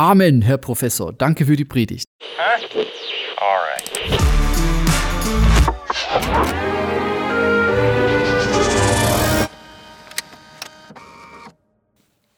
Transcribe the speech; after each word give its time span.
Amen, 0.00 0.42
Herr 0.42 0.58
Professor. 0.58 1.12
Danke 1.12 1.44
für 1.44 1.56
die 1.56 1.64
Predigt. 1.64 2.06
Huh? 2.22 2.84
All 3.40 3.58
right. 3.58 3.82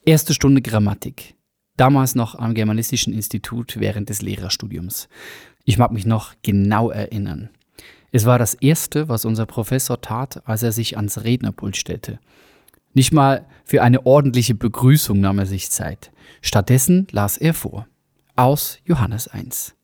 Erste 0.03 0.33
Stunde 0.33 0.63
Grammatik. 0.63 1.35
Damals 1.77 2.15
noch 2.15 2.33
am 2.33 2.55
Germanistischen 2.55 3.13
Institut 3.13 3.79
während 3.79 4.09
des 4.09 4.23
Lehrerstudiums. 4.23 5.07
Ich 5.63 5.77
mag 5.77 5.91
mich 5.91 6.07
noch 6.07 6.33
genau 6.41 6.89
erinnern. 6.89 7.51
Es 8.11 8.25
war 8.25 8.39
das 8.39 8.55
Erste, 8.55 9.07
was 9.07 9.23
unser 9.23 9.45
Professor 9.45 10.01
tat, 10.01 10.41
als 10.47 10.63
er 10.63 10.71
sich 10.71 10.97
ans 10.97 11.23
Rednerpult 11.23 11.77
stellte. 11.77 12.19
Nicht 12.93 13.13
mal 13.13 13.45
für 13.63 13.81
eine 13.81 14.05
ordentliche 14.05 14.55
Begrüßung 14.55 15.19
nahm 15.19 15.39
er 15.39 15.45
sich 15.45 15.71
Zeit. 15.71 16.11
Stattdessen 16.41 17.07
las 17.11 17.37
er 17.37 17.53
vor. 17.53 17.87
Aus 18.35 18.79
Johannes 18.85 19.27
1. 19.27 19.75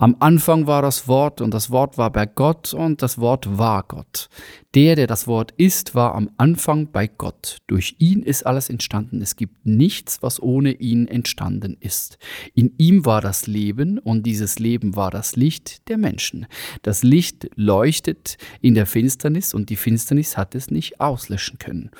Am 0.00 0.14
Anfang 0.20 0.68
war 0.68 0.80
das 0.80 1.08
Wort 1.08 1.40
und 1.40 1.52
das 1.52 1.72
Wort 1.72 1.98
war 1.98 2.12
bei 2.12 2.24
Gott 2.24 2.72
und 2.72 3.02
das 3.02 3.18
Wort 3.18 3.58
war 3.58 3.82
Gott. 3.82 4.28
Der, 4.74 4.94
der 4.94 5.08
das 5.08 5.26
Wort 5.26 5.52
ist, 5.56 5.96
war 5.96 6.14
am 6.14 6.30
Anfang 6.36 6.92
bei 6.92 7.08
Gott. 7.08 7.56
Durch 7.66 7.96
ihn 7.98 8.22
ist 8.22 8.46
alles 8.46 8.70
entstanden. 8.70 9.20
Es 9.22 9.34
gibt 9.34 9.66
nichts, 9.66 10.22
was 10.22 10.40
ohne 10.40 10.70
ihn 10.70 11.08
entstanden 11.08 11.76
ist. 11.80 12.18
In 12.54 12.74
ihm 12.78 13.06
war 13.06 13.20
das 13.20 13.48
Leben 13.48 13.98
und 13.98 14.24
dieses 14.24 14.60
Leben 14.60 14.94
war 14.94 15.10
das 15.10 15.34
Licht 15.34 15.88
der 15.88 15.98
Menschen. 15.98 16.46
Das 16.82 17.02
Licht 17.02 17.50
leuchtet 17.56 18.36
in 18.60 18.74
der 18.74 18.86
Finsternis 18.86 19.52
und 19.52 19.68
die 19.68 19.76
Finsternis 19.76 20.36
hat 20.36 20.54
es 20.54 20.70
nicht 20.70 21.00
auslöschen 21.00 21.58
können. 21.58 21.90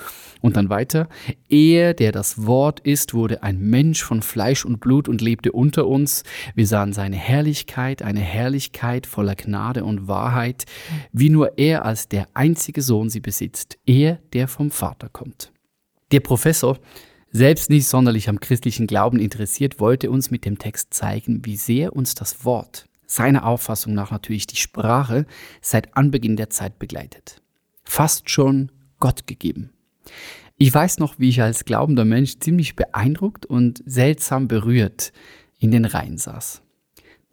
Und 0.40 0.56
dann 0.56 0.68
weiter, 0.68 1.08
er, 1.48 1.94
der 1.94 2.12
das 2.12 2.46
Wort 2.46 2.78
ist, 2.78 3.12
wurde 3.12 3.42
ein 3.42 3.58
Mensch 3.58 4.04
von 4.04 4.22
Fleisch 4.22 4.64
und 4.64 4.78
Blut 4.78 5.08
und 5.08 5.20
lebte 5.20 5.50
unter 5.50 5.88
uns. 5.88 6.22
Wir 6.54 6.66
sahen 6.68 6.92
seine 6.92 7.16
Herrlichkeit, 7.16 7.87
eine 8.02 8.20
Herrlichkeit 8.20 9.06
voller 9.06 9.34
Gnade 9.34 9.84
und 9.84 10.08
Wahrheit, 10.08 10.64
wie 11.12 11.30
nur 11.30 11.58
er 11.58 11.84
als 11.84 12.08
der 12.08 12.28
einzige 12.34 12.82
Sohn 12.82 13.10
sie 13.10 13.20
besitzt, 13.20 13.78
er, 13.86 14.18
der 14.32 14.48
vom 14.48 14.70
Vater 14.70 15.08
kommt. 15.08 15.52
Der 16.12 16.20
Professor, 16.20 16.78
selbst 17.30 17.70
nicht 17.70 17.86
sonderlich 17.86 18.28
am 18.28 18.40
christlichen 18.40 18.86
Glauben 18.86 19.18
interessiert, 19.18 19.80
wollte 19.80 20.10
uns 20.10 20.30
mit 20.30 20.44
dem 20.44 20.58
Text 20.58 20.94
zeigen, 20.94 21.44
wie 21.44 21.56
sehr 21.56 21.94
uns 21.94 22.14
das 22.14 22.44
Wort, 22.44 22.86
seiner 23.06 23.46
Auffassung 23.46 23.94
nach 23.94 24.10
natürlich 24.10 24.46
die 24.46 24.56
Sprache, 24.56 25.26
seit 25.60 25.96
Anbeginn 25.96 26.36
der 26.36 26.50
Zeit 26.50 26.78
begleitet. 26.78 27.42
Fast 27.84 28.30
schon 28.30 28.70
Gott 29.00 29.26
gegeben. 29.26 29.70
Ich 30.56 30.74
weiß 30.74 30.98
noch, 30.98 31.18
wie 31.18 31.28
ich 31.28 31.40
als 31.40 31.64
glaubender 31.64 32.04
Mensch 32.04 32.38
ziemlich 32.40 32.74
beeindruckt 32.74 33.46
und 33.46 33.82
seltsam 33.86 34.48
berührt 34.48 35.12
in 35.60 35.70
den 35.70 35.84
Reihen 35.84 36.18
saß. 36.18 36.62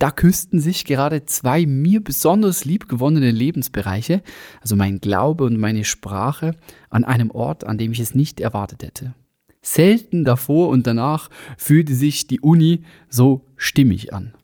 Da 0.06 0.11
küssten 0.11 0.59
sich 0.59 0.86
gerade 0.86 1.25
zwei 1.25 1.66
mir 1.66 2.00
besonders 2.00 2.64
liebgewonnene 2.64 3.31
Lebensbereiche, 3.31 4.22
also 4.61 4.75
mein 4.75 5.02
Glaube 5.02 5.45
und 5.45 5.58
meine 5.58 5.84
Sprache, 5.84 6.53
an 6.92 7.03
einem 7.03 7.31
Ort, 7.31 7.64
an 7.64 7.80
dem 7.80 7.92
ich 7.92 8.00
es 8.00 8.14
nicht 8.14 8.39
erwartet 8.39 8.83
hätte. 8.83 9.16
Selten 9.64 10.23
davor 10.23 10.70
und 10.70 10.86
danach 10.86 11.31
fühlte 11.58 11.95
sich 11.95 12.28
die 12.28 12.39
Uni 12.39 12.83
so 13.09 13.48
stimmig 13.56 14.14
an. 14.14 14.36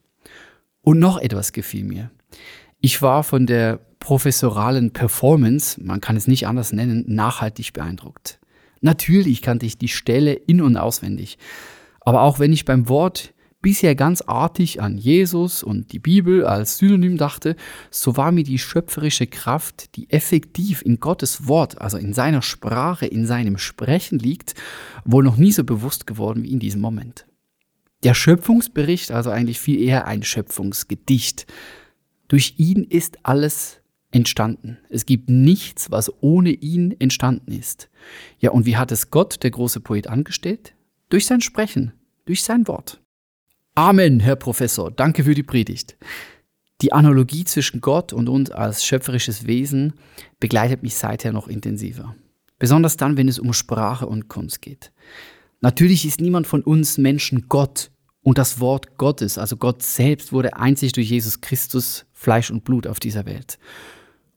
Und 0.80 0.98
noch 0.98 1.18
etwas 1.18 1.52
gefiel 1.52 1.84
mir. 1.84 2.10
Ich 2.80 3.00
war 3.00 3.22
von 3.22 3.46
der 3.46 3.78
professoralen 4.00 4.92
Performance, 4.92 5.80
man 5.80 6.00
kann 6.00 6.16
es 6.16 6.26
nicht 6.26 6.48
anders 6.48 6.72
nennen, 6.72 7.04
nachhaltig 7.06 7.72
beeindruckt. 7.72 8.40
Natürlich 8.80 9.42
kannte 9.42 9.66
ich 9.66 9.78
die 9.78 9.86
Stelle 9.86 10.32
in 10.32 10.60
und 10.60 10.76
auswendig. 10.76 11.38
Aber 12.00 12.22
auch 12.22 12.40
wenn 12.40 12.52
ich 12.52 12.64
beim 12.64 12.88
Wort 12.88 13.32
bisher 13.62 13.94
ganz 13.94 14.20
artig 14.22 14.82
an 14.82 14.98
Jesus 14.98 15.62
und 15.62 15.92
die 15.92 16.00
Bibel 16.00 16.44
als 16.44 16.78
Synonym 16.78 17.16
dachte, 17.16 17.56
so 17.90 18.16
war 18.16 18.32
mir 18.32 18.42
die 18.42 18.58
schöpferische 18.58 19.28
Kraft, 19.28 19.96
die 19.96 20.10
effektiv 20.10 20.82
in 20.82 21.00
Gottes 21.00 21.46
Wort, 21.46 21.80
also 21.80 21.96
in 21.96 22.12
seiner 22.12 22.42
Sprache, 22.42 23.06
in 23.06 23.24
seinem 23.24 23.56
Sprechen 23.56 24.18
liegt, 24.18 24.54
wohl 25.04 25.22
noch 25.22 25.36
nie 25.36 25.52
so 25.52 25.64
bewusst 25.64 26.06
geworden 26.06 26.42
wie 26.42 26.50
in 26.50 26.58
diesem 26.58 26.80
Moment. 26.80 27.26
Der 28.02 28.14
Schöpfungsbericht, 28.14 29.12
also 29.12 29.30
eigentlich 29.30 29.60
viel 29.60 29.80
eher 29.80 30.06
ein 30.06 30.24
Schöpfungsgedicht. 30.24 31.46
Durch 32.26 32.54
ihn 32.58 32.82
ist 32.82 33.24
alles 33.24 33.80
entstanden. 34.10 34.78
Es 34.90 35.06
gibt 35.06 35.30
nichts, 35.30 35.90
was 35.90 36.12
ohne 36.20 36.50
ihn 36.50 36.96
entstanden 36.98 37.52
ist. 37.52 37.88
Ja, 38.40 38.50
und 38.50 38.66
wie 38.66 38.76
hat 38.76 38.90
es 38.90 39.10
Gott, 39.10 39.42
der 39.44 39.52
große 39.52 39.80
Poet, 39.80 40.08
angestellt? 40.08 40.74
Durch 41.08 41.26
sein 41.26 41.40
Sprechen, 41.40 41.92
durch 42.24 42.42
sein 42.42 42.66
Wort. 42.66 43.00
Amen, 43.74 44.20
Herr 44.20 44.36
Professor. 44.36 44.90
Danke 44.90 45.24
für 45.24 45.34
die 45.34 45.42
Predigt. 45.42 45.96
Die 46.82 46.92
Analogie 46.92 47.44
zwischen 47.44 47.80
Gott 47.80 48.12
und 48.12 48.28
uns 48.28 48.50
als 48.50 48.84
schöpferisches 48.84 49.46
Wesen 49.46 49.94
begleitet 50.40 50.82
mich 50.82 50.94
seither 50.94 51.32
noch 51.32 51.48
intensiver. 51.48 52.14
Besonders 52.58 52.98
dann, 52.98 53.16
wenn 53.16 53.28
es 53.28 53.38
um 53.38 53.54
Sprache 53.54 54.06
und 54.06 54.28
Kunst 54.28 54.60
geht. 54.60 54.92
Natürlich 55.62 56.04
ist 56.04 56.20
niemand 56.20 56.46
von 56.46 56.62
uns 56.62 56.98
Menschen 56.98 57.46
Gott 57.48 57.90
und 58.20 58.36
das 58.36 58.60
Wort 58.60 58.98
Gottes, 58.98 59.38
also 59.38 59.56
Gott 59.56 59.82
selbst, 59.82 60.34
wurde 60.34 60.54
einzig 60.58 60.92
durch 60.92 61.08
Jesus 61.08 61.40
Christus 61.40 62.04
Fleisch 62.12 62.50
und 62.50 62.64
Blut 62.64 62.86
auf 62.86 63.00
dieser 63.00 63.24
Welt. 63.24 63.58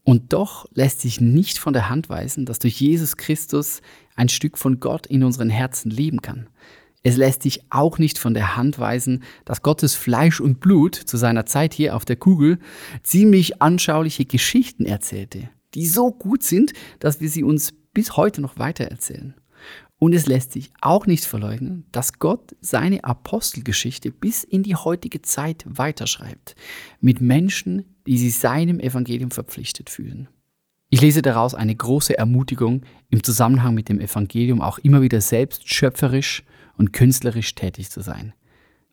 Und 0.03 0.31
doch 0.31 0.65
lässt 0.73 1.01
sich 1.01 1.19
nicht 1.19 1.57
von 1.57 1.73
der 1.73 1.89
Hand 1.89 2.07
weisen, 2.07 2.45
dass 2.45 2.59
durch 2.59 2.79
Jesus 2.79 3.17
Christus 3.17 3.81
ein 4.15 4.29
Stück 4.29 4.57
von 4.57 4.79
Gott 4.79 5.07
in 5.07 5.25
unseren 5.25 5.49
Herzen 5.49 5.91
leben 5.91 6.21
kann. 6.21 6.47
Es 7.05 7.17
lässt 7.17 7.43
sich 7.43 7.61
auch 7.69 7.99
nicht 7.99 8.17
von 8.17 8.33
der 8.33 8.55
Hand 8.55 8.79
weisen, 8.79 9.21
dass 9.45 9.61
Gottes 9.61 9.93
Fleisch 9.93 10.41
und 10.41 10.59
Blut 10.59 10.95
zu 10.95 11.17
seiner 11.17 11.45
Zeit 11.45 11.71
hier 11.71 11.95
auf 11.95 12.03
der 12.03 12.15
Kugel 12.15 12.57
ziemlich 13.03 13.61
anschauliche 13.61 14.25
Geschichten 14.25 14.87
erzählte, 14.87 15.47
die 15.75 15.85
so 15.85 16.11
gut 16.11 16.41
sind, 16.41 16.73
dass 16.97 17.21
wir 17.21 17.29
sie 17.29 17.43
uns 17.43 17.73
bis 17.93 18.17
heute 18.17 18.41
noch 18.41 18.57
weitererzählen. 18.57 19.35
Und 19.99 20.13
es 20.13 20.25
lässt 20.25 20.51
sich 20.51 20.71
auch 20.81 21.05
nicht 21.05 21.25
verleugnen, 21.25 21.85
dass 21.91 22.17
Gott 22.17 22.55
seine 22.59 23.03
Apostelgeschichte 23.03 24.09
bis 24.09 24.43
in 24.43 24.63
die 24.63 24.75
heutige 24.75 25.21
Zeit 25.21 25.63
weiterschreibt, 25.67 26.55
mit 27.01 27.21
Menschen, 27.21 27.85
die 28.07 28.17
sich 28.17 28.39
seinem 28.39 28.79
Evangelium 28.79 29.29
verpflichtet 29.29 29.91
fühlen. 29.91 30.27
Ich 30.89 31.01
lese 31.01 31.21
daraus 31.21 31.53
eine 31.53 31.75
große 31.75 32.17
Ermutigung, 32.17 32.81
im 33.11 33.21
Zusammenhang 33.21 33.75
mit 33.75 33.89
dem 33.89 33.99
Evangelium 33.99 34.59
auch 34.59 34.79
immer 34.79 35.03
wieder 35.03 35.21
selbst 35.21 35.71
schöpferisch 35.71 36.43
und 36.77 36.93
künstlerisch 36.93 37.55
tätig 37.55 37.89
zu 37.89 38.01
sein. 38.01 38.33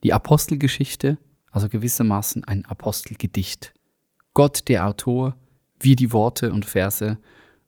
Die 0.03 0.13
Apostelgeschichte, 0.13 1.19
also 1.51 1.69
gewissermaßen 1.69 2.45
ein 2.45 2.65
Apostelgedicht. 2.65 3.75
Gott 4.35 4.69
der 4.69 4.87
Autor, 4.87 5.37
wie 5.79 5.97
die 5.97 6.13
Worte 6.13 6.53
und 6.53 6.65
Verse, 6.65 7.19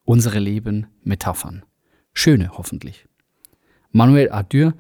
unsere 0.05 0.39
Leben 0.39 0.87
Metaphern. 1.03 1.65
Schöne 2.13 2.51
hoffentlich. 2.57 3.07
Manuel 3.91 4.31
Adur, 4.31 4.75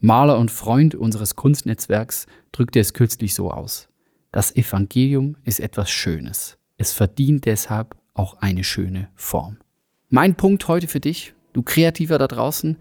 Maler 0.00 0.38
und 0.38 0.50
Freund 0.50 0.94
unseres 0.94 1.36
Kunstnetzwerks, 1.36 2.26
drückte 2.52 2.80
es 2.80 2.94
kürzlich 2.94 3.34
so 3.34 3.50
aus. 3.50 3.88
Das 4.32 4.54
Evangelium 4.54 5.36
ist 5.44 5.60
etwas 5.60 5.90
Schönes. 5.90 6.58
Es 6.76 6.92
verdient 6.92 7.46
deshalb 7.46 7.96
auch 8.14 8.34
eine 8.40 8.64
schöne 8.64 9.08
Form. 9.14 9.58
Mein 10.08 10.34
Punkt 10.34 10.66
heute 10.68 10.88
für 10.88 11.00
dich, 11.00 11.34
du 11.52 11.62
Kreativer 11.62 12.18
da 12.18 12.26
draußen, 12.26 12.78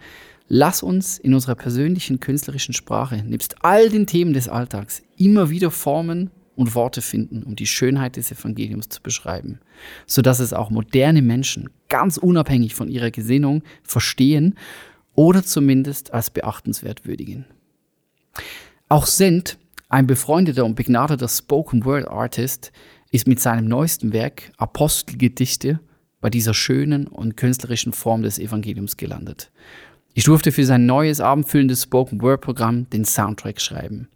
Lass 0.52 0.82
uns 0.82 1.20
in 1.20 1.36
unserer 1.36 1.54
persönlichen 1.54 2.20
künstlerischen 2.20 2.74
Sprache, 2.74 3.24
nebst 3.24 3.64
all 3.64 3.88
den 3.90 4.08
Themen 4.08 4.34
des 4.34 4.50
Alltags, 4.50 5.04
immer 5.16 5.52
wieder 5.52 5.70
Formen 5.70 6.32
und 6.56 6.74
Worte 6.74 7.04
finden, 7.04 7.44
um 7.44 7.56
die 7.56 7.68
Schönheit 7.68 8.16
des 8.16 8.32
Evangeliums 8.32 8.90
zu 8.90 9.02
beschreiben, 9.04 9.60
sodass 10.08 10.40
es 10.40 10.52
auch 10.52 10.72
moderne 10.72 11.22
Menschen 11.22 11.70
ganz 11.88 12.18
unabhängig 12.18 12.74
von 12.74 12.90
ihrer 12.90 13.12
Gesinnung 13.12 13.62
verstehen 13.84 14.56
oder 15.14 15.44
zumindest 15.44 16.16
als 16.16 16.32
beachtenswert 16.32 17.06
würdigen. 17.06 17.46
Auch 18.90 19.06
Send, 19.06 19.60
ein 19.88 20.08
befreundeter 20.08 20.66
und 20.66 20.74
begnadeter 20.74 21.28
Spoken 21.28 21.86
Word 21.86 22.08
Artist, 22.08 22.72
ist 23.12 23.28
mit 23.28 23.40
seinem 23.40 23.68
neuesten 23.68 24.14
Werk 24.14 24.52
Apostelgedichte 24.58 25.80
bei 26.22 26.32
dieser 26.32 26.56
schönen 26.56 27.06
und 27.06 27.38
künstlerischen 27.38 27.94
Form 27.94 28.24
des 28.24 28.40
Evangeliums 28.40 28.98
gelandet. 28.98 29.52
Ich 30.20 30.26
durfte 30.26 30.52
für 30.52 30.66
sein 30.66 30.86
neues 30.86 31.22
abendfüllendes 31.22 31.84
Spoken 31.84 32.22
Word 32.22 32.42
Programm 32.42 32.90
den 32.90 33.06
Soundtrack 33.06 33.62
schreiben. 33.62 34.10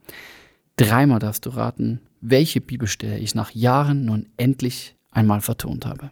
Dreimal 0.76 1.20
darfst 1.20 1.46
du 1.46 1.52
raten, 1.52 2.02
welche 2.20 2.60
Bibelstelle 2.60 3.20
ich 3.20 3.36
nach 3.36 3.52
Jahren 3.52 4.04
nun 4.04 4.28
endlich 4.36 4.98
einmal 5.12 5.40
vertont 5.40 5.86
habe. 5.86 6.12